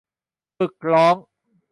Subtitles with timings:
[0.57, 1.15] ฝึกร้อง